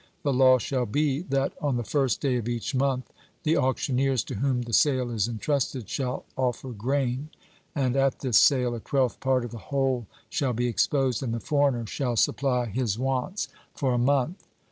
The 0.23 0.33
law 0.33 0.57
shall 0.57 0.87
be, 0.87 1.21
that 1.29 1.53
on 1.61 1.77
the 1.77 1.83
first 1.83 2.21
day 2.21 2.37
of 2.37 2.49
each 2.49 2.73
month 2.73 3.11
the 3.43 3.55
auctioneers 3.55 4.23
to 4.23 4.33
whom 4.37 4.63
the 4.63 4.73
sale 4.73 5.11
is 5.11 5.27
entrusted 5.27 5.87
shall 5.87 6.25
offer 6.35 6.71
grain; 6.71 7.29
and 7.75 7.95
at 7.95 8.21
this 8.21 8.39
sale 8.39 8.73
a 8.73 8.79
twelfth 8.79 9.19
part 9.19 9.45
of 9.45 9.51
the 9.51 9.59
whole 9.69 10.07
shall 10.27 10.53
be 10.53 10.65
exposed, 10.65 11.21
and 11.21 11.35
the 11.35 11.39
foreigner 11.39 11.85
shall 11.85 12.15
supply 12.15 12.65
his 12.65 12.97
wants 12.97 13.47
for 13.75 13.93
a 13.93 13.99
month. 13.99 14.43